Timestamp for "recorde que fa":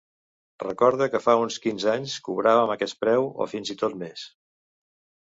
0.61-1.35